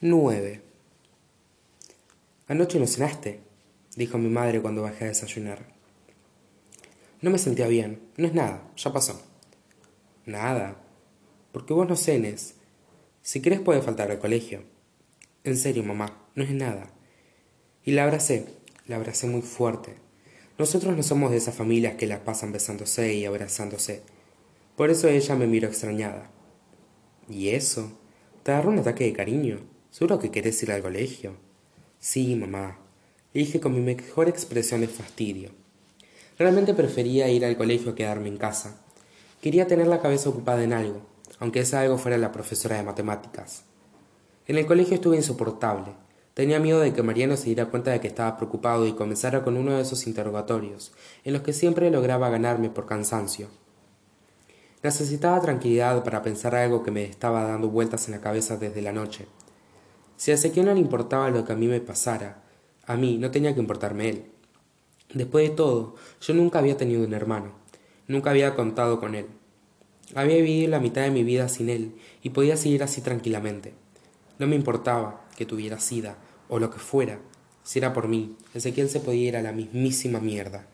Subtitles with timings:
[0.00, 0.62] 9.
[2.48, 3.40] Anoche no cenaste,
[3.96, 5.72] dijo mi madre cuando bajé a desayunar.
[7.22, 8.00] No me sentía bien.
[8.16, 9.22] No es nada, ya pasó.
[10.26, 10.76] Nada.
[11.52, 12.54] Porque vos no cenes.
[13.22, 14.64] Si querés puede faltar al colegio.
[15.44, 16.90] En serio, mamá, no es nada.
[17.84, 18.46] Y la abracé,
[18.86, 19.94] la abracé muy fuerte.
[20.58, 24.02] Nosotros no somos de esas familias que las pasan besándose y abrazándose.
[24.76, 26.28] Por eso ella me miró extrañada.
[27.28, 27.96] ¿Y eso?
[28.42, 29.60] ¿Te agarró un ataque de cariño?
[29.92, 31.36] ¿Seguro que querés ir al colegio?
[32.00, 32.80] Sí, mamá,
[33.32, 35.50] le dije con mi mejor expresión de fastidio.
[36.40, 38.80] Realmente prefería ir al colegio a quedarme en casa.
[39.40, 41.02] Quería tener la cabeza ocupada en algo,
[41.38, 43.62] aunque ese algo fuera la profesora de matemáticas.
[44.48, 45.92] En el colegio estuve insoportable.
[46.34, 49.56] Tenía miedo de que Mariano se diera cuenta de que estaba preocupado y comenzara con
[49.56, 50.90] uno de esos interrogatorios,
[51.22, 53.46] en los que siempre lograba ganarme por cansancio.
[54.82, 58.92] Necesitaba tranquilidad para pensar algo que me estaba dando vueltas en la cabeza desde la
[58.92, 59.26] noche,
[60.22, 62.44] si a Ezequiel no le importaba lo que a mí me pasara,
[62.86, 64.24] a mí no tenía que importarme él.
[65.12, 67.50] Después de todo, yo nunca había tenido un hermano,
[68.06, 69.26] nunca había contado con él.
[70.14, 73.74] Había vivido la mitad de mi vida sin él y podía seguir así tranquilamente.
[74.38, 77.18] No me importaba que tuviera sida o lo que fuera.
[77.64, 80.66] Si era por mí, Ezequiel se podía ir a la mismísima mierda.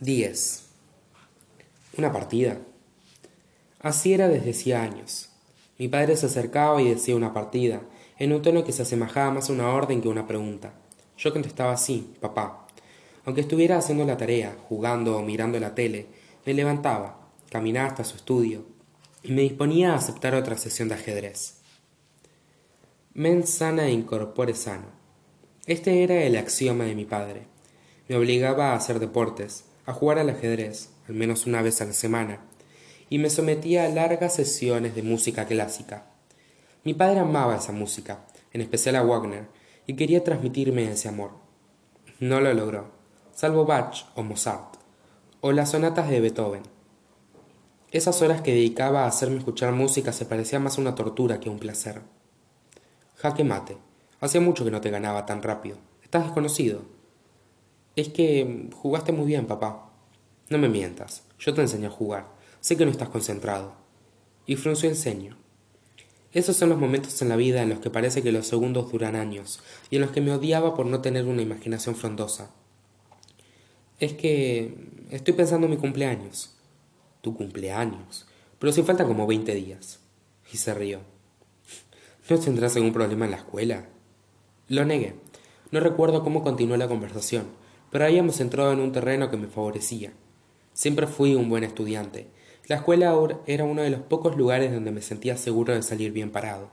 [0.00, 0.62] 10.
[1.96, 2.58] Una partida.
[3.80, 5.30] Así era desde hacía años.
[5.76, 7.82] Mi padre se acercaba y decía una partida,
[8.16, 10.72] en un tono que se asemejaba más a una orden que a una pregunta.
[11.16, 12.68] Yo contestaba así, papá.
[13.24, 16.06] Aunque estuviera haciendo la tarea, jugando o mirando la tele,
[16.46, 18.66] me levantaba, caminaba hasta su estudio
[19.24, 21.56] y me disponía a aceptar otra sesión de ajedrez.
[23.14, 24.86] Mens sana e incorpore sano.
[25.66, 27.48] Este era el axioma de mi padre.
[28.06, 31.94] Me obligaba a hacer deportes, a jugar al ajedrez, al menos una vez a la
[31.94, 32.40] semana,
[33.08, 36.04] y me sometía a largas sesiones de música clásica.
[36.84, 39.46] Mi padre amaba esa música, en especial a Wagner,
[39.86, 41.30] y quería transmitirme ese amor.
[42.20, 42.90] No lo logró,
[43.34, 44.74] salvo Bach o Mozart,
[45.40, 46.64] o las sonatas de Beethoven.
[47.90, 51.48] Esas horas que dedicaba a hacerme escuchar música se parecían más a una tortura que
[51.48, 52.02] a un placer.
[53.16, 53.78] Jaque mate.
[54.20, 55.78] Hacía mucho que no te ganaba tan rápido.
[56.02, 56.97] Estás desconocido.
[57.98, 59.90] Es que jugaste muy bien, papá.
[60.50, 61.24] No me mientas.
[61.40, 62.28] Yo te enseñé a jugar.
[62.60, 63.72] Sé que no estás concentrado.
[64.46, 65.36] Y frunció el ceño.
[66.32, 69.16] Esos son los momentos en la vida en los que parece que los segundos duran
[69.16, 69.58] años,
[69.90, 72.52] y en los que me odiaba por no tener una imaginación frondosa.
[73.98, 74.76] Es que
[75.10, 76.54] estoy pensando en mi cumpleaños.
[77.20, 78.28] Tu cumpleaños.
[78.60, 79.98] Pero si faltan como veinte días.
[80.52, 81.00] Y se rió.
[82.30, 83.88] ¿No tendrás algún problema en la escuela?
[84.68, 85.16] Lo negué.
[85.72, 87.46] No recuerdo cómo continuó la conversación,
[87.90, 90.12] pero habíamos entrado en un terreno que me favorecía.
[90.72, 92.28] Siempre fui un buen estudiante,
[92.68, 93.16] la escuela
[93.46, 96.70] era uno de los pocos lugares donde me sentía seguro de salir bien parado.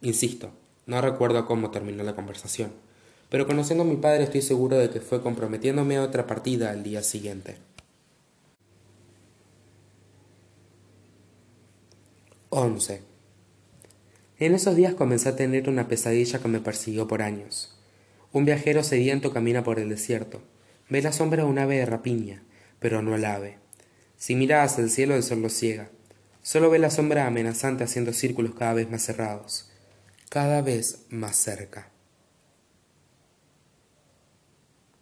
[0.00, 0.52] Insisto,
[0.86, 2.72] no recuerdo cómo terminó la conversación,
[3.28, 6.82] pero conociendo a mi padre estoy seguro de que fue comprometiéndome a otra partida al
[6.82, 7.56] día siguiente.
[12.48, 13.02] 11.
[14.38, 17.77] En esos días comencé a tener una pesadilla que me persiguió por años.
[18.32, 20.42] Un viajero sediento camina por el desierto.
[20.90, 22.42] Ve la sombra de un ave de rapiña,
[22.78, 23.58] pero no al ave.
[24.16, 25.90] Si mira hacia el cielo, el sol lo ciega.
[26.42, 29.70] Solo ve la sombra amenazante haciendo círculos cada vez más cerrados,
[30.28, 31.90] cada vez más cerca.